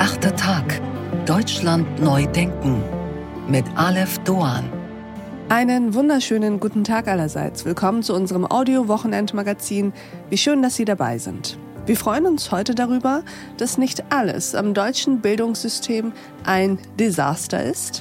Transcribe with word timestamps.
Achte 0.00 0.34
Tag. 0.34 0.80
Deutschland 1.26 2.00
neu 2.02 2.24
denken. 2.24 2.82
Mit 3.48 3.66
Aleph 3.74 4.18
Doan. 4.20 4.64
Einen 5.50 5.92
wunderschönen 5.92 6.58
guten 6.58 6.84
Tag 6.84 7.06
allerseits. 7.06 7.66
Willkommen 7.66 8.02
zu 8.02 8.14
unserem 8.14 8.50
Audio-Wochenendmagazin. 8.50 9.92
Wie 10.30 10.38
schön, 10.38 10.62
dass 10.62 10.76
Sie 10.76 10.86
dabei 10.86 11.18
sind. 11.18 11.58
Wir 11.84 11.98
freuen 11.98 12.24
uns 12.24 12.50
heute 12.50 12.74
darüber, 12.74 13.22
dass 13.58 13.76
nicht 13.76 14.04
alles 14.08 14.54
am 14.54 14.72
deutschen 14.72 15.20
Bildungssystem 15.20 16.14
ein 16.44 16.78
Desaster 16.98 17.62
ist. 17.62 18.00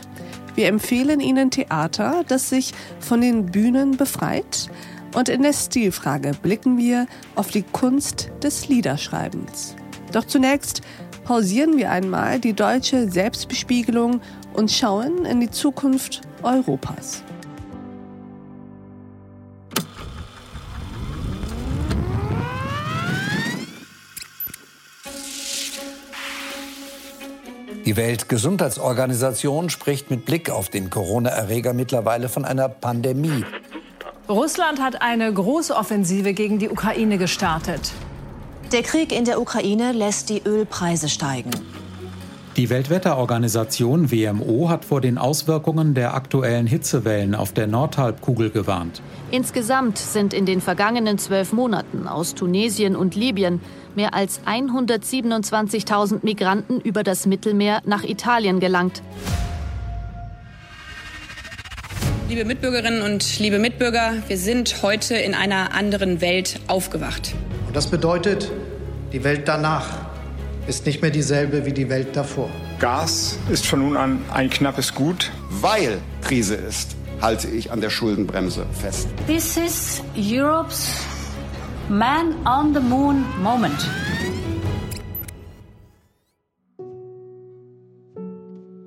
Wir 0.56 0.68
empfehlen 0.68 1.20
Ihnen 1.20 1.52
Theater, 1.52 2.24
das 2.26 2.48
sich 2.48 2.74
von 3.02 3.20
den 3.20 3.48
Bühnen 3.48 3.98
befreit. 3.98 4.70
Und 5.14 5.28
in 5.28 5.42
der 5.44 5.52
Stilfrage 5.52 6.32
blicken 6.42 6.78
wir 6.78 7.08
auf 7.36 7.50
die 7.50 7.64
Kunst 7.64 8.32
des 8.42 8.70
Liederschreibens. 8.70 9.76
Doch 10.14 10.24
zunächst 10.24 10.82
pausieren 11.30 11.78
wir 11.78 11.92
einmal 11.92 12.40
die 12.40 12.54
deutsche 12.54 13.08
Selbstbespiegelung 13.08 14.20
und 14.54 14.72
schauen 14.72 15.26
in 15.26 15.40
die 15.40 15.52
Zukunft 15.52 16.22
Europas. 16.42 17.22
Die 27.86 27.96
Weltgesundheitsorganisation 27.96 29.70
spricht 29.70 30.10
mit 30.10 30.26
Blick 30.26 30.50
auf 30.50 30.70
den 30.70 30.90
Corona-Erreger 30.90 31.74
mittlerweile 31.74 32.28
von 32.28 32.44
einer 32.44 32.70
Pandemie. 32.70 33.46
Russland 34.28 34.82
hat 34.82 35.04
eine 35.04 35.32
Großoffensive 35.32 36.34
gegen 36.34 36.58
die 36.58 36.70
Ukraine 36.70 37.20
gestartet. 37.20 37.92
Der 38.72 38.84
Krieg 38.84 39.12
in 39.12 39.26
der 39.26 39.42
Ukraine 39.42 39.94
lässt 39.94 40.30
die 40.30 40.44
Ölpreise 40.46 41.10
steigen. 41.10 41.50
Die 42.56 42.70
Weltwetterorganisation 42.70 44.12
WMO 44.12 44.70
hat 44.70 44.86
vor 44.86 45.02
den 45.02 45.18
Auswirkungen 45.18 45.96
der 45.96 46.14
aktuellen 46.14 46.68
Hitzewellen 46.68 47.34
auf 47.34 47.52
der 47.52 47.66
Nordhalbkugel 47.66 48.52
gewarnt. 48.52 49.02
Insgesamt 49.32 49.98
sind 49.98 50.36
in 50.36 50.46
den 50.46 50.62
vergangenen 50.62 51.18
zwölf 51.18 51.52
Monaten 51.52 52.08
aus 52.08 52.36
Tunesien 52.36 52.96
und 52.96 53.16
Libyen 53.16 53.60
mehr 53.96 54.14
als 54.14 54.42
127.000 54.46 56.20
Migranten 56.22 56.80
über 56.80 57.02
das 57.02 57.26
Mittelmeer 57.26 57.82
nach 57.86 58.04
Italien 58.04 58.60
gelangt. 58.60 59.02
Liebe 62.28 62.46
Mitbürgerinnen 62.46 63.02
und 63.02 63.40
liebe 63.40 63.58
Mitbürger, 63.58 64.14
wir 64.28 64.38
sind 64.38 64.84
heute 64.84 65.16
in 65.16 65.34
einer 65.34 65.74
anderen 65.74 66.22
Welt 66.22 66.60
aufgewacht. 66.68 67.34
Und 67.70 67.76
das 67.76 67.86
bedeutet, 67.86 68.52
die 69.14 69.24
Welt 69.24 69.48
danach 69.48 69.86
ist 70.66 70.88
nicht 70.88 71.04
mehr 71.04 71.12
dieselbe 71.12 71.68
wie 71.68 71.72
die 71.72 71.88
Welt 71.88 72.16
davor. 72.16 72.50
Gas 72.80 73.38
ist 73.52 73.68
von 73.68 73.82
nun 73.82 73.96
an 73.96 74.24
ein 74.34 74.50
knappes 74.50 74.96
Gut. 74.96 75.32
Weil 75.52 76.00
Krise 76.24 76.56
ist, 76.56 76.96
halte 77.22 77.48
ich 77.48 77.72
an 77.72 77.80
der 77.80 77.92
Schuldenbremse 77.92 78.66
fest. 78.72 79.08
This 79.28 79.56
is 79.56 80.02
Europe's 80.16 80.90
Man 81.90 82.34
on 82.48 82.74
the 82.74 82.80
Moon 82.80 83.24
Moment. 83.40 83.88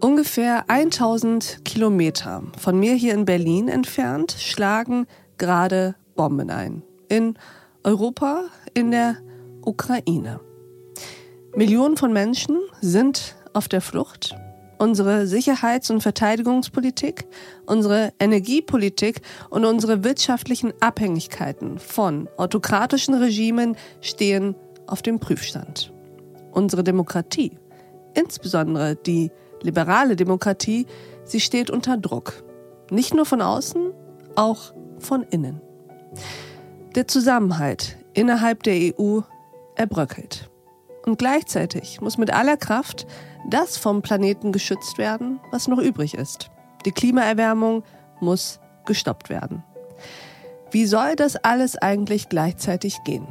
Ungefähr 0.00 0.64
1000 0.66 1.64
Kilometer 1.64 2.42
von 2.58 2.80
mir 2.80 2.96
hier 2.96 3.14
in 3.14 3.26
Berlin 3.26 3.68
entfernt 3.68 4.34
schlagen 4.40 5.06
gerade 5.38 5.94
Bomben 6.16 6.50
ein. 6.50 6.82
In 7.08 7.38
Europa, 7.84 8.44
in 8.74 8.90
der 8.90 9.16
Ukraine. 9.64 10.40
Millionen 11.54 11.96
von 11.96 12.12
Menschen 12.12 12.58
sind 12.80 13.36
auf 13.52 13.68
der 13.68 13.80
Flucht. 13.80 14.34
Unsere 14.78 15.26
Sicherheits- 15.26 15.90
und 15.90 16.00
Verteidigungspolitik, 16.00 17.26
unsere 17.66 18.12
Energiepolitik 18.18 19.20
und 19.50 19.64
unsere 19.64 20.02
wirtschaftlichen 20.02 20.72
Abhängigkeiten 20.80 21.78
von 21.78 22.28
autokratischen 22.36 23.14
Regimen 23.14 23.76
stehen 24.00 24.56
auf 24.86 25.02
dem 25.02 25.20
Prüfstand. 25.20 25.92
Unsere 26.50 26.82
Demokratie, 26.82 27.58
insbesondere 28.14 28.96
die 28.96 29.30
liberale 29.62 30.16
Demokratie, 30.16 30.86
sie 31.24 31.40
steht 31.40 31.70
unter 31.70 31.96
Druck. 31.96 32.42
Nicht 32.90 33.14
nur 33.14 33.24
von 33.24 33.40
außen, 33.40 33.92
auch 34.34 34.74
von 34.98 35.22
innen. 35.22 35.60
Der 36.96 37.06
Zusammenhalt 37.06 37.96
innerhalb 38.14 38.62
der 38.62 38.94
EU 38.98 39.20
erbröckelt. 39.74 40.50
Und 41.04 41.18
gleichzeitig 41.18 42.00
muss 42.00 42.18
mit 42.18 42.32
aller 42.32 42.56
Kraft 42.56 43.06
das 43.48 43.76
vom 43.76 44.02
Planeten 44.02 44.52
geschützt 44.52 44.98
werden, 44.98 45.40
was 45.50 45.68
noch 45.68 45.78
übrig 45.78 46.14
ist. 46.14 46.50
Die 46.84 46.92
Klimaerwärmung 46.92 47.82
muss 48.20 48.60
gestoppt 48.86 49.28
werden. 49.28 49.64
Wie 50.70 50.86
soll 50.86 51.16
das 51.16 51.36
alles 51.36 51.76
eigentlich 51.76 52.28
gleichzeitig 52.28 53.02
gehen? 53.04 53.26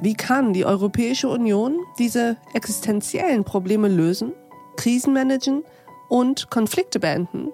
Wie 0.00 0.14
kann 0.14 0.52
die 0.52 0.64
Europäische 0.64 1.28
Union 1.28 1.78
diese 1.98 2.36
existenziellen 2.52 3.44
Probleme 3.44 3.88
lösen 3.88 4.32
Krisen 4.76 5.12
managen 5.12 5.64
und 6.08 6.50
Konflikte 6.50 7.00
beenden, 7.00 7.50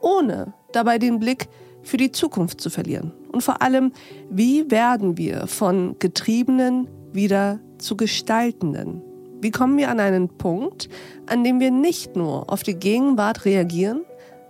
ohne 0.00 0.52
dabei 0.72 0.98
den 0.98 1.18
Blick 1.18 1.48
für 1.82 1.96
die 1.96 2.12
Zukunft 2.12 2.60
zu 2.60 2.70
verlieren. 2.70 3.12
Und 3.32 3.42
vor 3.42 3.62
allem, 3.62 3.92
wie 4.28 4.70
werden 4.70 5.16
wir 5.16 5.46
von 5.46 5.96
Getriebenen 5.98 6.88
wieder 7.12 7.60
zu 7.78 7.96
Gestaltenden? 7.96 9.02
Wie 9.40 9.50
kommen 9.50 9.78
wir 9.78 9.90
an 9.90 10.00
einen 10.00 10.28
Punkt, 10.28 10.88
an 11.26 11.44
dem 11.44 11.60
wir 11.60 11.70
nicht 11.70 12.16
nur 12.16 12.50
auf 12.52 12.62
die 12.62 12.74
Gegenwart 12.74 13.44
reagieren, 13.44 14.02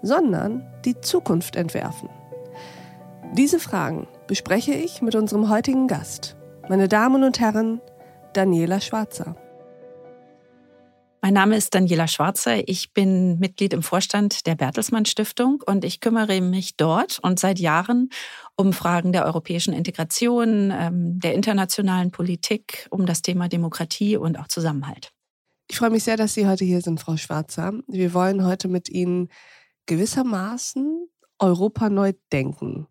sondern 0.02 0.66
die 0.84 1.00
Zukunft 1.00 1.56
entwerfen? 1.56 2.08
Diese 3.34 3.60
Fragen 3.60 4.08
bespreche 4.26 4.74
ich 4.74 5.02
mit 5.02 5.14
unserem 5.14 5.48
heutigen 5.48 5.86
Gast, 5.86 6.36
meine 6.68 6.88
Damen 6.88 7.22
und 7.22 7.38
Herren, 7.38 7.80
Daniela 8.32 8.80
Schwarzer. 8.80 9.36
Mein 11.22 11.34
Name 11.34 11.56
ist 11.56 11.74
Daniela 11.74 12.08
Schwarzer. 12.08 12.66
Ich 12.66 12.94
bin 12.94 13.38
Mitglied 13.38 13.74
im 13.74 13.82
Vorstand 13.82 14.46
der 14.46 14.54
Bertelsmann 14.54 15.04
Stiftung 15.04 15.62
und 15.66 15.84
ich 15.84 16.00
kümmere 16.00 16.40
mich 16.40 16.76
dort 16.76 17.18
und 17.20 17.38
seit 17.38 17.58
Jahren 17.58 18.08
um 18.60 18.74
Fragen 18.74 19.12
der 19.12 19.24
europäischen 19.24 19.72
Integration, 19.72 20.70
ähm, 20.70 21.18
der 21.18 21.32
internationalen 21.32 22.10
Politik, 22.10 22.86
um 22.90 23.06
das 23.06 23.22
Thema 23.22 23.48
Demokratie 23.48 24.18
und 24.18 24.38
auch 24.38 24.48
Zusammenhalt. 24.48 25.12
Ich 25.68 25.78
freue 25.78 25.90
mich 25.90 26.04
sehr, 26.04 26.18
dass 26.18 26.34
Sie 26.34 26.46
heute 26.46 26.66
hier 26.66 26.82
sind, 26.82 27.00
Frau 27.00 27.16
Schwarzer. 27.16 27.72
Wir 27.88 28.12
wollen 28.12 28.44
heute 28.44 28.68
mit 28.68 28.90
Ihnen 28.90 29.28
gewissermaßen 29.86 31.08
Europa 31.38 31.88
neu 31.88 32.12
denken. 32.32 32.86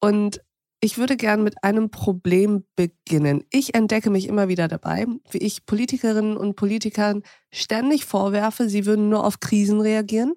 Und 0.00 0.42
ich 0.80 0.96
würde 0.96 1.16
gern 1.16 1.42
mit 1.42 1.64
einem 1.64 1.90
Problem 1.90 2.64
beginnen. 2.76 3.42
Ich 3.50 3.74
entdecke 3.74 4.10
mich 4.10 4.28
immer 4.28 4.46
wieder 4.46 4.68
dabei, 4.68 5.06
wie 5.30 5.38
ich 5.38 5.66
Politikerinnen 5.66 6.36
und 6.36 6.54
Politikern 6.54 7.22
ständig 7.50 8.04
vorwerfe, 8.04 8.68
sie 8.68 8.86
würden 8.86 9.08
nur 9.08 9.26
auf 9.26 9.40
Krisen 9.40 9.80
reagieren, 9.80 10.34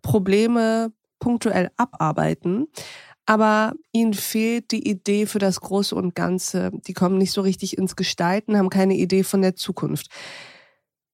Probleme 0.00 0.92
punktuell 1.18 1.70
abarbeiten, 1.76 2.66
aber 3.26 3.72
ihnen 3.92 4.14
fehlt 4.14 4.70
die 4.70 4.88
Idee 4.88 5.26
für 5.26 5.38
das 5.38 5.60
Große 5.60 5.94
und 5.94 6.14
Ganze. 6.14 6.70
Die 6.86 6.92
kommen 6.92 7.18
nicht 7.18 7.32
so 7.32 7.40
richtig 7.40 7.78
ins 7.78 7.96
Gestalten, 7.96 8.56
haben 8.56 8.70
keine 8.70 8.96
Idee 8.96 9.22
von 9.22 9.42
der 9.42 9.56
Zukunft. 9.56 10.08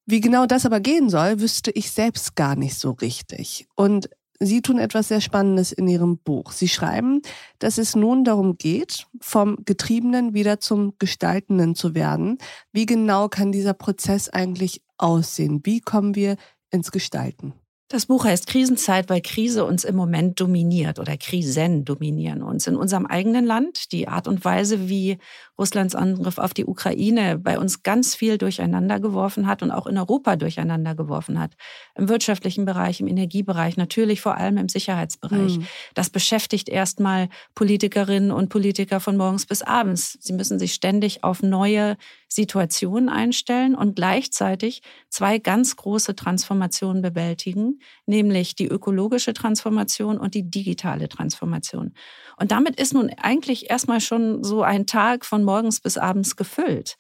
Wie 0.07 0.21
genau 0.21 0.47
das 0.47 0.67
aber 0.67 0.81
gehen 0.81 1.09
soll, 1.09 1.41
wüsste 1.41 1.71
ich 1.71 1.93
selbst 1.93 2.35
gar 2.35 2.57
nicht 2.57 2.77
so 2.77 2.91
richtig. 2.91 3.69
Und 3.77 4.11
Sie 4.43 4.63
tun 4.63 4.79
etwas 4.79 5.09
sehr 5.09 5.21
Spannendes 5.21 5.71
in 5.71 5.87
Ihrem 5.87 6.17
Buch. 6.17 6.53
Sie 6.53 6.69
schreiben, 6.69 7.21
dass 7.59 7.77
es 7.77 7.95
nun 7.95 8.25
darum 8.25 8.57
geht, 8.57 9.07
vom 9.21 9.59
Getriebenen 9.67 10.33
wieder 10.33 10.61
zum 10.61 10.95
Gestaltenden 10.99 11.75
zu 11.75 11.95
werden. 11.95 12.39
Wie 12.73 12.87
genau 12.87 13.29
kann 13.29 13.53
dieser 13.53 13.75
Prozess 13.75 14.31
eigentlich 14.31 14.83
aussehen? 14.97 15.61
Wie 15.65 15.81
kommen 15.81 16.15
wir 16.15 16.37
ins 16.71 16.91
Gestalten? 16.91 17.53
Das 17.93 18.07
Buch 18.07 18.25
heißt 18.25 18.47
Krisenzeit, 18.47 19.11
weil 19.11 19.21
Krise 19.21 19.65
uns 19.65 19.83
im 19.83 19.97
Moment 19.97 20.39
dominiert 20.39 21.01
oder 21.01 21.17
Krisen 21.17 21.85
dominieren 21.85 22.41
uns 22.41 22.69
in 22.69 22.77
unserem 22.77 23.05
eigenen 23.05 23.45
Land. 23.45 23.91
Die 23.91 24.07
Art 24.07 24.29
und 24.29 24.45
Weise, 24.45 24.89
wie 24.89 25.19
Russlands 25.59 25.97
Angriff 25.97 26.39
auf 26.39 26.55
die 26.55 26.67
Ukraine 26.67 27.37
bei 27.37 27.59
uns 27.59 27.83
ganz 27.83 28.15
viel 28.15 28.39
durcheinander 28.39 29.01
geworfen 29.01 29.49
hat 29.49 29.65
und 29.65 29.73
auch 29.73 29.89
in 29.89 29.99
Europa 29.99 30.37
durcheinander 30.37 30.95
geworfen 30.95 31.41
hat. 31.41 31.55
Im 31.97 32.09
wirtschaftlichen 32.09 32.65
Bereich, 32.65 33.01
im 33.01 33.09
Energiebereich, 33.09 33.77
natürlich 33.77 34.21
vor 34.21 34.37
allem 34.37 34.57
im 34.57 34.69
Sicherheitsbereich. 34.69 35.59
Mhm. 35.59 35.67
Das 35.95 36.11
beschäftigt 36.11 36.69
erstmal 36.69 37.29
Politikerinnen 37.57 38.31
und 38.31 38.51
Politiker 38.51 39.01
von 39.01 39.17
morgens 39.17 39.47
bis 39.47 39.63
abends. 39.63 40.17
Sie 40.21 40.33
müssen 40.33 40.61
sich 40.61 40.75
ständig 40.75 41.25
auf 41.25 41.43
neue 41.43 41.97
Situationen 42.29 43.09
einstellen 43.09 43.75
und 43.75 43.97
gleichzeitig 43.97 44.83
zwei 45.09 45.39
ganz 45.39 45.75
große 45.75 46.15
Transformationen 46.15 47.03
bewältigen 47.03 47.80
nämlich 48.07 48.55
die 48.55 48.67
ökologische 48.67 49.33
Transformation 49.33 50.19
und 50.19 50.35
die 50.35 50.51
digitale 50.51 51.09
Transformation. 51.09 51.95
Und 52.37 52.53
damit 52.53 52.81
ist 52.81 52.95
nun 52.95 53.11
eigentlich 53.21 53.71
erstmal 53.71 54.01
schon 54.01 54.43
so 54.43 54.63
ein 54.63 54.87
Tag 54.87 55.25
von 55.25 55.45
morgens 55.45 55.81
bis 55.81 55.99
abends 55.99 56.37
gefüllt. 56.37 56.97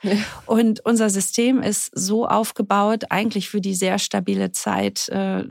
Und 0.47 0.85
unser 0.85 1.11
System 1.11 1.63
ist 1.63 1.91
so 1.95 2.27
aufgebaut, 2.27 3.05
eigentlich 3.11 3.49
für 3.49 3.61
die 3.61 3.75
sehr 3.75 3.99
stabile 3.99 4.53
Zeit, 4.53 5.09
äh, 5.09 5.45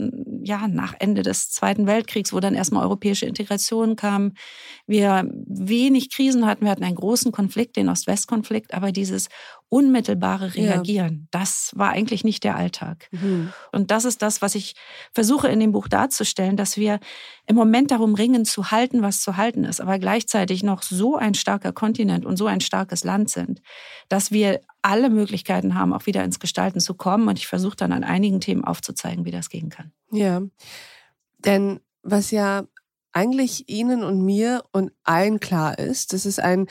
ja, 0.44 0.68
nach 0.68 0.94
Ende 1.00 1.21
des 1.21 1.51
Zweiten 1.51 1.88
Weltkriegs, 1.88 2.33
wo 2.33 2.39
dann 2.39 2.56
erstmal 2.56 2.83
europäische 2.83 3.25
Integration 3.25 3.95
kam. 3.95 4.33
Wir 4.88 5.30
wenig 5.45 6.09
Krisen 6.09 6.45
hatten. 6.45 6.65
Wir 6.65 6.71
hatten 6.71 6.83
einen 6.83 6.95
großen 6.95 7.31
Konflikt, 7.31 7.75
den 7.75 7.89
Ost-West-Konflikt, 7.89 8.74
aber 8.74 8.91
dieses 8.91 9.30
unmittelbare 9.69 10.56
Reagieren, 10.56 11.13
ja. 11.13 11.27
das 11.31 11.71
war 11.75 11.91
eigentlich 11.91 12.24
nicht 12.24 12.44
der 12.44 12.56
Alltag. 12.56 13.07
Mhm. 13.12 13.53
Und 13.71 13.91
das 13.91 14.03
ist 14.03 14.21
das, 14.24 14.41
was 14.41 14.56
ich 14.56 14.75
versuche 15.13 15.47
in 15.47 15.59
dem 15.59 15.71
Buch 15.71 15.88
darzustellen, 15.88 16.57
dass 16.57 16.75
wir 16.75 17.00
im 17.45 17.56
Moment 17.56 17.91
darum 17.91 18.15
ringen, 18.15 18.45
zu 18.45 18.71
halten, 18.71 19.03
was 19.03 19.21
zu 19.21 19.38
halten 19.38 19.63
ist, 19.63 19.80
aber 19.80 20.00
gleichzeitig 20.00 20.63
noch 20.63 20.81
so 20.81 21.15
ein 21.18 21.36
starker 21.36 21.71
Kontinent 21.71 22.25
und 22.25 22.38
so 22.38 22.47
ein 22.47 22.62
starkes 22.62 23.03
Land 23.03 23.30
sind, 23.30 23.62
dass 24.07 24.31
wir 24.31 24.59
alle 24.81 25.10
Möglichkeiten 25.10 25.76
haben, 25.76 25.94
auch 25.94 26.06
wieder 26.06 26.24
ins 26.24 26.40
Gestalten 26.40 26.80
zu 26.80 26.94
kommen. 26.94 27.28
Und 27.28 27.38
ich 27.38 27.48
versuche 27.48 27.76
dann 27.76 27.92
an 27.92 28.04
einigen 28.04 28.40
Themen 28.40 28.64
aufzuzeigen, 28.64 29.26
wie 29.26 29.31
das 29.31 29.50
gehen 29.50 29.70
kann. 29.70 29.92
Ja, 30.12 30.42
denn 31.40 31.80
was 32.02 32.31
ja 32.31 32.64
eigentlich 33.12 33.70
Ihnen 33.70 34.04
und 34.04 34.24
mir 34.24 34.64
und 34.72 34.92
allen 35.04 35.40
klar 35.40 35.78
ist, 35.80 36.14
das 36.14 36.26
ist 36.26 36.40
ein 36.40 36.68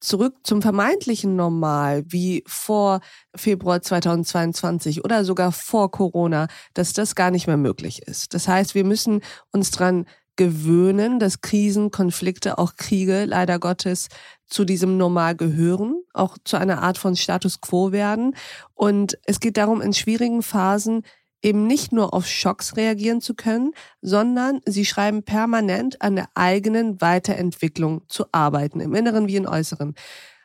zurück 0.00 0.36
zum 0.44 0.62
vermeintlichen 0.62 1.36
Normal 1.36 2.04
wie 2.06 2.42
vor 2.46 3.00
Februar 3.36 3.82
2022 3.82 5.04
oder 5.04 5.24
sogar 5.24 5.52
vor 5.52 5.90
Corona, 5.90 6.48
dass 6.72 6.94
das 6.94 7.14
gar 7.14 7.30
nicht 7.30 7.46
mehr 7.46 7.58
möglich 7.58 8.02
ist. 8.02 8.32
Das 8.32 8.48
heißt, 8.48 8.74
wir 8.74 8.84
müssen 8.84 9.20
uns 9.52 9.70
dran 9.70 10.06
gewöhnen, 10.40 11.18
dass 11.20 11.42
Krisen, 11.42 11.90
Konflikte, 11.90 12.56
auch 12.56 12.76
Kriege 12.76 13.26
leider 13.26 13.58
Gottes 13.58 14.08
zu 14.46 14.64
diesem 14.64 14.96
Normal 14.96 15.36
gehören, 15.36 16.02
auch 16.14 16.38
zu 16.44 16.56
einer 16.56 16.80
Art 16.80 16.96
von 16.96 17.14
Status 17.14 17.60
quo 17.60 17.92
werden. 17.92 18.34
Und 18.72 19.18
es 19.26 19.38
geht 19.38 19.58
darum, 19.58 19.82
in 19.82 19.92
schwierigen 19.92 20.42
Phasen 20.42 21.02
eben 21.42 21.66
nicht 21.66 21.92
nur 21.92 22.14
auf 22.14 22.26
Schocks 22.26 22.78
reagieren 22.78 23.20
zu 23.20 23.34
können, 23.34 23.72
sondern 24.00 24.62
sie 24.64 24.86
schreiben 24.86 25.24
permanent 25.24 26.00
an 26.00 26.16
der 26.16 26.30
eigenen 26.34 27.02
Weiterentwicklung 27.02 28.00
zu 28.08 28.24
arbeiten, 28.32 28.80
im 28.80 28.94
Inneren 28.94 29.28
wie 29.28 29.36
im 29.36 29.46
Äußeren. 29.46 29.94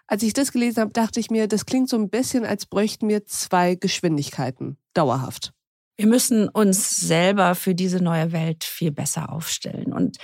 Als 0.07 0.23
ich 0.23 0.33
das 0.33 0.51
gelesen 0.51 0.81
habe, 0.81 0.91
dachte 0.91 1.21
ich 1.21 1.31
mir, 1.31 1.47
das 1.47 1.65
klingt 1.65 1.87
so 1.87 1.95
ein 1.95 2.09
bisschen, 2.09 2.43
als 2.43 2.65
bräuchten 2.65 3.07
wir 3.07 3.25
zwei 3.27 3.75
Geschwindigkeiten, 3.75 4.75
dauerhaft. 4.93 5.53
Wir 5.97 6.07
müssen 6.07 6.49
uns 6.49 6.97
selber 6.97 7.55
für 7.55 7.73
diese 7.73 8.03
neue 8.03 8.31
Welt 8.31 8.63
viel 8.63 8.91
besser 8.91 9.31
aufstellen. 9.31 9.93
Und 9.93 10.17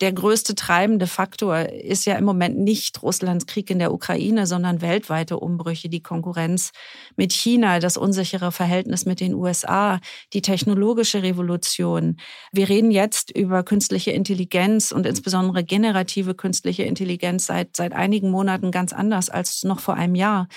der 0.00 0.12
größte 0.12 0.54
treibende 0.54 1.06
Faktor 1.06 1.58
ist 1.70 2.06
ja 2.06 2.14
im 2.16 2.24
Moment 2.24 2.58
nicht 2.58 3.02
Russlands 3.02 3.46
Krieg 3.46 3.68
in 3.70 3.80
der 3.80 3.92
Ukraine, 3.92 4.46
sondern 4.46 4.80
weltweite 4.80 5.38
Umbrüche, 5.38 5.88
die 5.88 6.02
Konkurrenz 6.02 6.70
mit 7.16 7.32
China, 7.32 7.80
das 7.80 7.96
unsichere 7.96 8.52
Verhältnis 8.52 9.06
mit 9.06 9.20
den 9.20 9.34
USA, 9.34 10.00
die 10.32 10.42
technologische 10.42 11.22
Revolution. 11.22 12.16
Wir 12.52 12.68
reden 12.68 12.92
jetzt 12.92 13.36
über 13.36 13.64
künstliche 13.64 14.12
Intelligenz 14.12 14.92
und 14.92 15.04
insbesondere 15.04 15.64
generative 15.64 16.34
künstliche 16.34 16.84
Intelligenz 16.84 17.46
seit, 17.46 17.76
seit 17.76 17.92
einigen 17.92 18.30
Monaten 18.30 18.70
ganz 18.70 18.92
anders 18.92 19.30
als 19.30 19.64
noch 19.64 19.80
vor 19.80 19.94
einem 19.94 20.14
Jahr. 20.14 20.48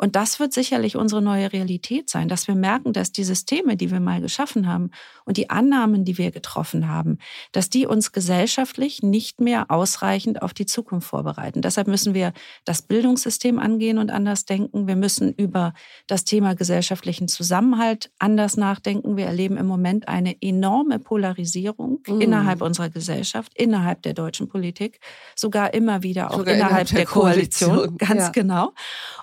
Und 0.00 0.16
das 0.16 0.40
wird 0.40 0.54
sicherlich 0.54 0.96
unsere 0.96 1.20
neue 1.20 1.52
Realität 1.52 2.08
sein, 2.08 2.28
dass 2.28 2.48
wir 2.48 2.54
merken, 2.54 2.94
dass 2.94 3.12
die 3.12 3.22
Systeme, 3.22 3.76
die 3.76 3.90
wir 3.90 4.00
mal 4.00 4.22
geschaffen 4.22 4.66
haben 4.66 4.92
und 5.26 5.36
die 5.36 5.50
Annahmen, 5.50 6.06
die 6.06 6.16
wir 6.16 6.30
getroffen 6.30 6.88
haben, 6.88 7.18
dass 7.52 7.68
die 7.68 7.86
uns 7.86 8.10
gesellschaftlich 8.10 8.89
nicht 9.02 9.40
mehr 9.40 9.70
ausreichend 9.70 10.42
auf 10.42 10.52
die 10.52 10.66
Zukunft 10.66 11.08
vorbereiten. 11.08 11.62
Deshalb 11.62 11.86
müssen 11.86 12.14
wir 12.14 12.32
das 12.64 12.82
Bildungssystem 12.82 13.58
angehen 13.58 13.98
und 13.98 14.10
anders 14.10 14.44
denken. 14.44 14.86
Wir 14.86 14.96
müssen 14.96 15.32
über 15.32 15.72
das 16.06 16.24
Thema 16.24 16.54
gesellschaftlichen 16.54 17.28
Zusammenhalt 17.28 18.10
anders 18.18 18.56
nachdenken. 18.56 19.16
Wir 19.16 19.26
erleben 19.26 19.56
im 19.56 19.66
Moment 19.66 20.08
eine 20.08 20.36
enorme 20.40 20.98
Polarisierung 20.98 22.00
mm. 22.06 22.20
innerhalb 22.20 22.62
unserer 22.62 22.90
Gesellschaft, 22.90 23.52
innerhalb 23.54 24.02
der 24.02 24.14
deutschen 24.14 24.48
Politik, 24.48 25.00
sogar 25.34 25.72
immer 25.74 26.02
wieder 26.02 26.30
auch 26.30 26.38
sogar 26.38 26.54
innerhalb, 26.54 26.70
innerhalb 26.70 26.88
der, 26.88 26.96
der, 26.98 27.06
Koalition. 27.06 27.70
Koalition. 27.76 27.98
Ganz 27.98 28.20
ja. 28.20 28.28
genau. 28.30 28.72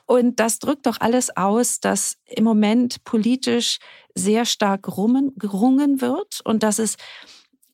Und 0.06 0.40
das 0.40 0.60
drückt 0.60 0.86
doch 0.86 0.98
alles 1.00 1.36
aus, 1.36 1.80
dass 1.80 2.18
im 2.25 2.44
Moment 2.44 3.04
politisch 3.04 3.80
sehr 4.16 4.46
stark 4.46 4.84
gerungen 4.84 6.02
wird 6.02 6.42
und 6.44 6.64
dass 6.64 6.80
es 6.80 6.98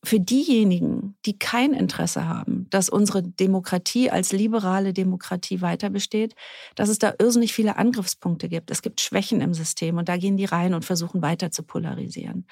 für 0.05 0.19
diejenigen, 0.19 1.15
die 1.25 1.39
kein 1.39 1.73
Interesse 1.73 2.27
haben, 2.27 2.67
dass 2.69 2.89
unsere 2.89 3.23
Demokratie 3.23 4.11
als 4.11 4.33
liberale 4.33 4.91
Demokratie 4.91 5.61
weiter 5.61 5.89
besteht, 5.89 6.35
dass 6.75 6.89
es 6.89 6.99
da 6.99 7.13
irrsinnig 7.19 7.53
viele 7.53 7.77
Angriffspunkte 7.77 8.49
gibt. 8.49 8.69
Es 8.69 8.81
gibt 8.81 8.99
Schwächen 8.99 9.39
im 9.39 9.53
System 9.53 9.97
und 9.97 10.09
da 10.09 10.17
gehen 10.17 10.35
die 10.35 10.43
rein 10.43 10.73
und 10.73 10.83
versuchen 10.83 11.21
weiter 11.21 11.51
zu 11.51 11.63
polarisieren. 11.63 12.45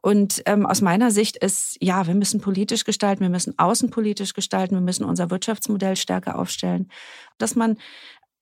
Und 0.00 0.42
ähm, 0.46 0.64
aus 0.64 0.80
meiner 0.80 1.10
Sicht 1.10 1.36
ist, 1.36 1.76
ja, 1.80 2.06
wir 2.06 2.14
müssen 2.14 2.40
politisch 2.40 2.84
gestalten, 2.84 3.22
wir 3.22 3.30
müssen 3.30 3.58
außenpolitisch 3.58 4.32
gestalten, 4.32 4.76
wir 4.76 4.80
müssen 4.80 5.04
unser 5.04 5.30
Wirtschaftsmodell 5.30 5.96
stärker 5.96 6.38
aufstellen, 6.38 6.88
dass 7.38 7.56
man 7.56 7.78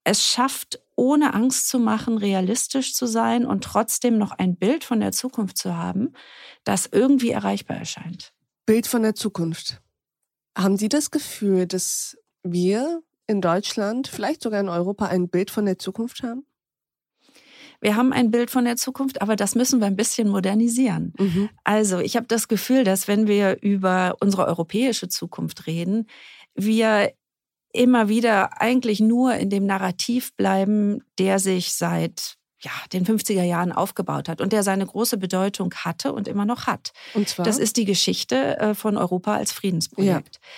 es 0.04 0.26
schafft, 0.26 0.80
ohne 0.96 1.32
Angst 1.32 1.68
zu 1.68 1.78
machen, 1.78 2.18
realistisch 2.18 2.94
zu 2.94 3.06
sein 3.06 3.46
und 3.46 3.64
trotzdem 3.64 4.18
noch 4.18 4.32
ein 4.32 4.56
Bild 4.56 4.84
von 4.84 5.00
der 5.00 5.12
Zukunft 5.12 5.56
zu 5.56 5.76
haben, 5.76 6.12
das 6.64 6.86
irgendwie 6.92 7.30
erreichbar 7.30 7.78
erscheint. 7.78 8.34
Bild 8.70 8.86
von 8.86 9.02
der 9.02 9.16
Zukunft. 9.16 9.82
Haben 10.56 10.76
Sie 10.76 10.88
das 10.88 11.10
Gefühl, 11.10 11.66
dass 11.66 12.16
wir 12.44 13.02
in 13.26 13.40
Deutschland, 13.40 14.06
vielleicht 14.06 14.44
sogar 14.44 14.60
in 14.60 14.68
Europa, 14.68 15.06
ein 15.06 15.28
Bild 15.28 15.50
von 15.50 15.64
der 15.66 15.80
Zukunft 15.80 16.22
haben? 16.22 16.46
Wir 17.80 17.96
haben 17.96 18.12
ein 18.12 18.30
Bild 18.30 18.48
von 18.48 18.64
der 18.64 18.76
Zukunft, 18.76 19.22
aber 19.22 19.34
das 19.34 19.56
müssen 19.56 19.80
wir 19.80 19.88
ein 19.88 19.96
bisschen 19.96 20.28
modernisieren. 20.28 21.14
Mhm. 21.18 21.48
Also 21.64 21.98
ich 21.98 22.14
habe 22.14 22.28
das 22.28 22.46
Gefühl, 22.46 22.84
dass 22.84 23.08
wenn 23.08 23.26
wir 23.26 23.60
über 23.60 24.14
unsere 24.20 24.46
europäische 24.46 25.08
Zukunft 25.08 25.66
reden, 25.66 26.06
wir 26.54 27.12
immer 27.72 28.08
wieder 28.08 28.62
eigentlich 28.62 29.00
nur 29.00 29.34
in 29.34 29.50
dem 29.50 29.66
Narrativ 29.66 30.32
bleiben, 30.36 31.02
der 31.18 31.40
sich 31.40 31.72
seit 31.72 32.36
ja, 32.60 32.70
den 32.92 33.06
50er 33.06 33.42
Jahren 33.42 33.72
aufgebaut 33.72 34.28
hat 34.28 34.40
und 34.40 34.52
der 34.52 34.62
seine 34.62 34.86
große 34.86 35.16
Bedeutung 35.16 35.72
hatte 35.74 36.12
und 36.12 36.28
immer 36.28 36.44
noch 36.44 36.66
hat. 36.66 36.92
Und 37.14 37.28
zwar? 37.28 37.44
Das 37.44 37.58
ist 37.58 37.76
die 37.76 37.84
Geschichte 37.84 38.58
äh, 38.58 38.74
von 38.74 38.96
Europa 38.96 39.34
als 39.34 39.52
Friedensprojekt. 39.52 40.36
Ja. 40.36 40.48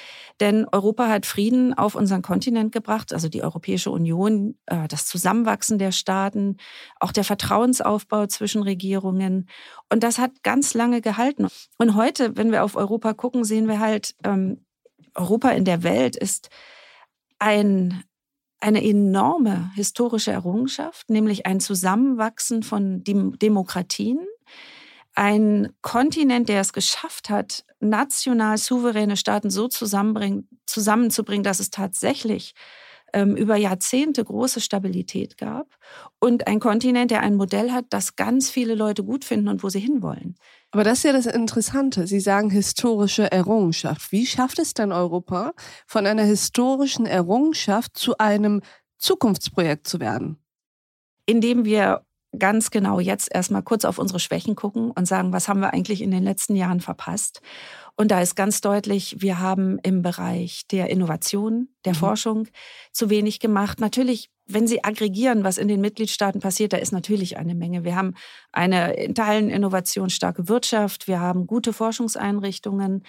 Denn 0.41 0.67
Europa 0.73 1.09
hat 1.09 1.27
Frieden 1.27 1.75
auf 1.75 1.95
unseren 1.95 2.23
Kontinent 2.23 2.73
gebracht, 2.73 3.13
also 3.13 3.29
die 3.29 3.43
Europäische 3.43 3.91
Union, 3.91 4.57
äh, 4.67 4.89
das 4.89 5.07
Zusammenwachsen 5.07 5.79
der 5.79 5.93
Staaten, 5.93 6.57
auch 6.99 7.13
der 7.13 7.25
Vertrauensaufbau 7.25 8.27
zwischen 8.27 8.63
Regierungen. 8.63 9.49
Und 9.91 10.03
das 10.03 10.19
hat 10.19 10.43
ganz 10.43 10.75
lange 10.75 11.01
gehalten. 11.01 11.47
Und 11.79 11.95
heute, 11.95 12.37
wenn 12.37 12.51
wir 12.51 12.65
auf 12.65 12.77
Europa 12.77 13.13
gucken, 13.13 13.45
sehen 13.45 13.69
wir 13.69 13.79
halt, 13.79 14.15
ähm, 14.25 14.65
Europa 15.15 15.51
in 15.51 15.65
der 15.65 15.83
Welt 15.83 16.17
ist 16.17 16.49
ein, 17.39 18.03
eine 18.63 18.85
enorme 18.85 19.71
historische 19.75 20.31
Errungenschaft, 20.33 21.11
nämlich 21.11 21.47
ein 21.47 21.61
Zusammenwachsen 21.61 22.63
von 22.63 23.03
Dem 23.05 23.39
Demokratien. 23.39 24.21
Ein 25.15 25.73
Kontinent, 25.83 26.49
der 26.49 26.61
es 26.61 26.73
geschafft 26.73 27.29
hat, 27.29 27.65
national 27.81 28.57
souveräne 28.57 29.17
Staaten 29.17 29.51
so 29.51 29.69
zusammenzubringen, 29.69 31.43
dass 31.43 31.61
es 31.61 31.71
tatsächlich 31.71 32.55
ähm, 33.13 33.37
über 33.37 33.57
Jahrzehnte 33.57 34.25
große 34.25 34.61
Stabilität 34.61 35.37
gab. 35.37 35.67
Und 36.19 36.47
ein 36.47 36.61
Kontinent, 36.61 37.11
der 37.11 37.21
ein 37.21 37.35
Modell 37.35 37.73
hat, 37.73 37.87
das 37.91 38.17
ganz 38.17 38.49
viele 38.49 38.75
Leute 38.75 39.05
gut 39.05 39.25
finden 39.25 39.49
und 39.49 39.63
wo 39.63 39.69
sie 39.69 39.81
hinwollen. 39.81 40.37
Aber 40.73 40.85
das 40.85 40.99
ist 40.99 41.05
ja 41.05 41.13
das 41.13 41.27
Interessante. 41.27 42.07
Sie 42.07 42.21
sagen 42.21 42.49
historische 42.51 43.31
Errungenschaft. 43.31 44.11
Wie 44.11 44.27
schafft 44.27 44.59
es 44.59 44.73
denn 44.73 44.91
Europa, 44.91 45.53
von 45.87 46.07
einer 46.07 46.23
historischen 46.23 47.05
Errungenschaft 47.05 47.97
zu 47.97 48.17
einem 48.17 48.63
Zukunftsprojekt 48.97 49.87
zu 49.87 50.01
werden? 50.01 50.39
Indem 51.27 51.67
wir 51.67 52.07
ganz 52.39 52.71
genau 52.71 53.01
jetzt 53.01 53.29
erstmal 53.33 53.63
kurz 53.63 53.85
auf 53.85 53.99
unsere 53.99 54.19
Schwächen 54.19 54.57
gucken 54.57 54.91
und 54.91 55.07
sagen, 55.07 55.35
was 55.35 55.47
haben 55.49 55.61
wir 55.61 55.75
eigentlich 55.75 56.01
in 56.01 56.11
den 56.11 56.23
letzten 56.23 56.57
Jahren 56.57 56.81
verpasst? 56.81 57.43
Und 57.95 58.11
da 58.11 58.23
ist 58.23 58.35
ganz 58.35 58.63
deutlich, 58.63 59.17
wir 59.21 59.39
haben 59.39 59.79
im 59.83 60.01
Bereich 60.01 60.67
der 60.71 60.89
Innovation, 60.89 61.69
der 61.85 61.93
mhm. 61.93 61.99
Forschung 61.99 62.49
zu 62.91 63.11
wenig 63.11 63.39
gemacht. 63.39 63.81
Natürlich 63.81 64.31
wenn 64.47 64.67
Sie 64.67 64.85
aggregieren, 64.85 65.45
was 65.45 65.59
in 65.59 65.69
den 65.69 65.81
Mitgliedstaaten 65.81 66.41
passiert, 66.41 66.73
da 66.73 66.77
ist 66.77 66.93
natürlich 66.93 67.37
eine 67.37 67.55
Menge. 67.55 67.85
Wir 67.85 67.97
haben 67.97 68.15
eine 68.51 68.95
in 68.95 69.15
Teilen 69.15 69.51
innovationsstarke 69.51 70.49
Wirtschaft, 70.49 71.09
wir 71.09 71.21
haben 71.21 71.47
gute 71.47 71.73
Forschungseinrichtungen, 71.73 73.05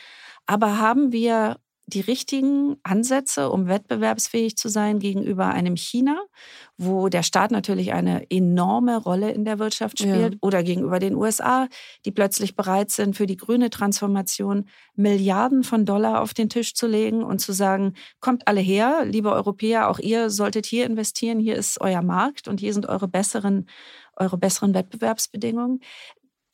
aber 0.46 0.80
haben 0.80 1.12
wir 1.12 1.58
die 1.86 2.00
richtigen 2.00 2.78
Ansätze, 2.84 3.50
um 3.50 3.68
wettbewerbsfähig 3.68 4.56
zu 4.56 4.70
sein 4.70 5.00
gegenüber 5.00 5.48
einem 5.48 5.76
China, 5.76 6.18
wo 6.78 7.10
der 7.10 7.24
Staat 7.24 7.52
natürlich 7.52 7.94
eine 7.94 8.30
enorme 8.32 8.98
Rolle 8.98 9.32
in 9.32 9.44
der 9.44 9.60
Wirtschaft 9.60 10.00
spielt, 10.00 10.34
ja. 10.34 10.40
oder 10.42 10.64
gegenüber 10.64 11.00
den 11.00 11.16
USA, 11.16 11.68
die 12.06 12.12
plötzlich 12.12 12.56
bereit 12.56 12.90
sind, 12.90 13.16
für 13.16 13.28
die 13.28 13.38
grüne 13.38 13.70
Transformation 13.70 14.66
Milliarden 14.96 15.64
von 15.64 15.86
Dollar 15.86 16.22
auf 16.22 16.34
den 16.34 16.50
Tisch 16.50 16.74
zu 16.74 16.88
legen 16.88 17.24
und 17.24 17.40
zu 17.40 17.52
sagen, 17.52 17.94
kommt 18.22 18.48
alle 18.48 18.62
her, 18.62 19.04
liebe 19.06 19.32
Europäer, 19.32 19.90
auch 19.90 20.00
ihr 20.00 20.30
solltet 20.30 20.66
hier 20.66 20.86
investieren, 20.86 21.40
hier 21.40 21.56
ist 21.56 21.82
euer 21.82 22.02
Markt 22.02 22.48
und 22.48 22.60
hier 22.60 22.74
sind 22.74 22.88
eure 22.88 23.08
besseren 23.08 23.68
eure 24.16 24.38
besseren 24.38 24.76
Wettbewerbsbedingungen 24.76 25.80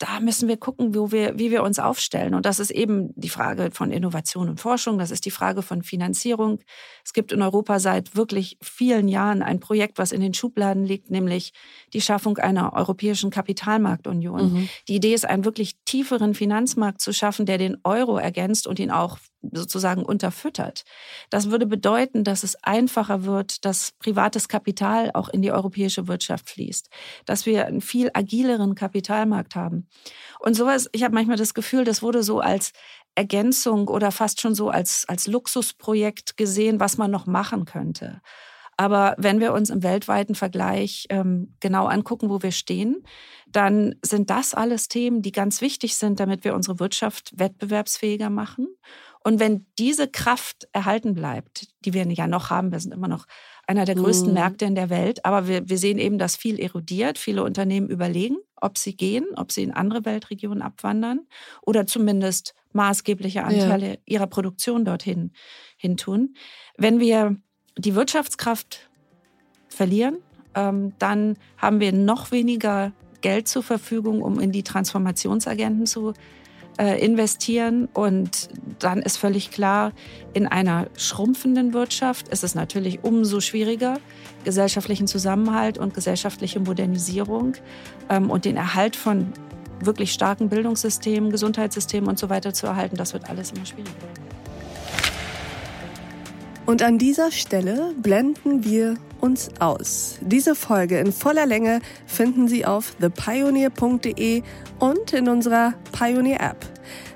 da 0.00 0.18
müssen 0.18 0.48
wir 0.48 0.56
gucken, 0.56 0.94
wo 0.94 1.12
wir, 1.12 1.38
wie 1.38 1.50
wir 1.50 1.62
uns 1.62 1.78
aufstellen. 1.78 2.34
Und 2.34 2.46
das 2.46 2.58
ist 2.58 2.70
eben 2.70 3.12
die 3.16 3.28
Frage 3.28 3.70
von 3.70 3.92
Innovation 3.92 4.48
und 4.48 4.58
Forschung, 4.58 4.98
das 4.98 5.10
ist 5.10 5.26
die 5.26 5.30
Frage 5.30 5.60
von 5.60 5.82
Finanzierung. 5.82 6.60
Es 7.04 7.12
gibt 7.12 7.32
in 7.32 7.42
Europa 7.42 7.78
seit 7.78 8.16
wirklich 8.16 8.56
vielen 8.62 9.08
Jahren 9.08 9.42
ein 9.42 9.60
Projekt, 9.60 9.98
was 9.98 10.12
in 10.12 10.22
den 10.22 10.32
Schubladen 10.32 10.84
liegt, 10.84 11.10
nämlich 11.10 11.52
die 11.92 12.00
Schaffung 12.00 12.38
einer 12.38 12.72
europäischen 12.72 13.30
Kapitalmarktunion. 13.30 14.54
Mhm. 14.54 14.68
Die 14.88 14.94
Idee 14.94 15.12
ist, 15.12 15.26
einen 15.26 15.44
wirklich 15.44 15.76
tieferen 15.84 16.32
Finanzmarkt 16.32 17.02
zu 17.02 17.12
schaffen, 17.12 17.44
der 17.44 17.58
den 17.58 17.76
Euro 17.84 18.16
ergänzt 18.16 18.66
und 18.66 18.78
ihn 18.78 18.90
auch 18.90 19.18
sozusagen 19.42 20.02
unterfüttert. 20.04 20.84
Das 21.30 21.50
würde 21.50 21.66
bedeuten, 21.66 22.24
dass 22.24 22.42
es 22.42 22.62
einfacher 22.62 23.24
wird, 23.24 23.64
dass 23.64 23.92
privates 23.92 24.48
Kapital 24.48 25.10
auch 25.14 25.28
in 25.28 25.42
die 25.42 25.52
europäische 25.52 26.08
Wirtschaft 26.08 26.50
fließt, 26.50 26.90
dass 27.24 27.46
wir 27.46 27.66
einen 27.66 27.80
viel 27.80 28.10
agileren 28.12 28.74
Kapitalmarkt 28.74 29.56
haben. 29.56 29.88
Und 30.40 30.54
sowas, 30.54 30.88
ich 30.92 31.02
habe 31.02 31.14
manchmal 31.14 31.36
das 31.36 31.54
Gefühl, 31.54 31.84
das 31.84 32.02
wurde 32.02 32.22
so 32.22 32.40
als 32.40 32.72
Ergänzung 33.14 33.88
oder 33.88 34.12
fast 34.12 34.40
schon 34.40 34.54
so 34.54 34.70
als, 34.70 35.04
als 35.08 35.26
Luxusprojekt 35.26 36.36
gesehen, 36.36 36.80
was 36.80 36.96
man 36.96 37.10
noch 37.10 37.26
machen 37.26 37.64
könnte. 37.64 38.20
Aber 38.80 39.14
wenn 39.18 39.40
wir 39.40 39.52
uns 39.52 39.68
im 39.68 39.82
weltweiten 39.82 40.34
Vergleich 40.34 41.04
ähm, 41.10 41.54
genau 41.60 41.84
angucken, 41.84 42.30
wo 42.30 42.42
wir 42.42 42.50
stehen, 42.50 43.04
dann 43.46 43.96
sind 44.00 44.30
das 44.30 44.54
alles 44.54 44.88
Themen, 44.88 45.20
die 45.20 45.32
ganz 45.32 45.60
wichtig 45.60 45.96
sind, 45.96 46.18
damit 46.18 46.44
wir 46.44 46.54
unsere 46.54 46.80
Wirtschaft 46.80 47.38
wettbewerbsfähiger 47.38 48.30
machen. 48.30 48.68
Und 49.22 49.38
wenn 49.38 49.66
diese 49.78 50.08
Kraft 50.08 50.68
erhalten 50.72 51.14
bleibt, 51.14 51.68
die 51.84 51.92
wir 51.92 52.06
ja 52.06 52.26
noch 52.26 52.50
haben, 52.50 52.72
wir 52.72 52.80
sind 52.80 52.92
immer 52.92 53.08
noch 53.08 53.26
einer 53.66 53.84
der 53.84 53.94
größten 53.94 54.28
mhm. 54.28 54.34
Märkte 54.34 54.64
in 54.64 54.74
der 54.74 54.90
Welt, 54.90 55.24
aber 55.24 55.46
wir, 55.46 55.68
wir 55.68 55.78
sehen 55.78 55.98
eben, 55.98 56.18
dass 56.18 56.36
viel 56.36 56.58
erodiert. 56.58 57.18
Viele 57.18 57.44
Unternehmen 57.44 57.88
überlegen, 57.88 58.38
ob 58.56 58.78
sie 58.78 58.96
gehen, 58.96 59.26
ob 59.36 59.52
sie 59.52 59.62
in 59.62 59.72
andere 59.72 60.04
Weltregionen 60.04 60.62
abwandern 60.62 61.20
oder 61.62 61.86
zumindest 61.86 62.54
maßgebliche 62.72 63.44
Anteile 63.44 63.88
ja. 63.90 63.96
ihrer 64.06 64.26
Produktion 64.26 64.84
dorthin 64.84 65.32
hin 65.76 65.96
tun. 65.96 66.34
Wenn 66.76 66.98
wir 66.98 67.36
die 67.78 67.94
Wirtschaftskraft 67.94 68.90
verlieren, 69.68 70.18
ähm, 70.54 70.94
dann 70.98 71.36
haben 71.56 71.80
wir 71.80 71.92
noch 71.92 72.32
weniger 72.32 72.92
Geld 73.20 73.48
zur 73.48 73.62
Verfügung, 73.62 74.22
um 74.22 74.40
in 74.40 74.50
die 74.50 74.62
Transformationsagenten 74.62 75.86
zu 75.86 76.14
investieren. 76.78 77.88
Und 77.92 78.48
dann 78.78 79.02
ist 79.02 79.16
völlig 79.16 79.50
klar, 79.50 79.92
in 80.32 80.46
einer 80.46 80.86
schrumpfenden 80.96 81.72
Wirtschaft 81.72 82.28
ist 82.28 82.44
es 82.44 82.54
natürlich 82.54 83.02
umso 83.02 83.40
schwieriger, 83.40 83.98
gesellschaftlichen 84.44 85.06
Zusammenhalt 85.06 85.78
und 85.78 85.94
gesellschaftliche 85.94 86.60
Modernisierung 86.60 87.54
ähm, 88.08 88.30
und 88.30 88.44
den 88.44 88.56
Erhalt 88.56 88.96
von 88.96 89.32
wirklich 89.80 90.12
starken 90.12 90.48
Bildungssystemen, 90.48 91.30
Gesundheitssystemen 91.30 92.08
und 92.08 92.18
so 92.18 92.28
weiter 92.28 92.52
zu 92.52 92.66
erhalten. 92.66 92.96
Das 92.96 93.12
wird 93.12 93.28
alles 93.28 93.52
immer 93.52 93.66
schwieriger. 93.66 94.29
Und 96.70 96.82
an 96.82 96.98
dieser 96.98 97.32
Stelle 97.32 97.92
blenden 98.00 98.62
wir 98.62 98.94
uns 99.20 99.50
aus. 99.58 100.18
Diese 100.20 100.54
Folge 100.54 101.00
in 101.00 101.10
voller 101.10 101.44
Länge 101.44 101.80
finden 102.06 102.46
Sie 102.46 102.64
auf 102.64 102.94
thepioneer.de 103.00 104.44
und 104.78 105.12
in 105.12 105.28
unserer 105.28 105.74
Pioneer 105.90 106.40
App. 106.40 106.64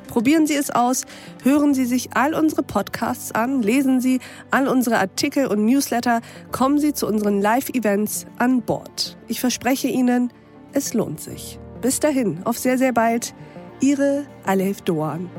Probieren 0.09 0.49
Sie 0.49 0.57
es 0.57 0.71
aus, 0.71 1.03
hören 1.45 1.73
Sie 1.73 1.85
sich 1.85 2.17
all 2.17 2.35
unsere 2.35 2.65
Podcasts 2.65 3.31
an, 3.31 3.63
lesen 3.63 4.01
Sie 4.01 4.19
all 4.51 4.67
unsere 4.67 4.99
Artikel 4.99 5.47
und 5.47 5.65
Newsletter, 5.65 6.21
kommen 6.51 6.81
Sie 6.81 6.93
zu 6.93 7.07
unseren 7.07 7.41
Live-Events 7.41 8.27
an 8.39 8.61
Bord. 8.61 9.17
Ich 9.29 9.39
verspreche 9.39 9.87
Ihnen, 9.87 10.33
es 10.73 10.95
lohnt 10.95 11.21
sich. 11.21 11.61
Bis 11.81 12.01
dahin, 12.01 12.41
auf 12.45 12.59
sehr, 12.59 12.77
sehr 12.77 12.93
bald. 12.93 13.37
Ihre 13.79 14.27
Alef 14.45 14.83
Doan. 14.83 15.31